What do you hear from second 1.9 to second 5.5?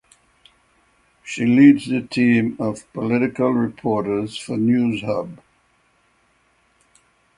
team of political reporters for "Newshub".